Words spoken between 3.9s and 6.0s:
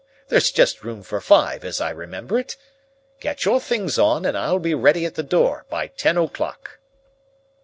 on, and I'll be ready at the door by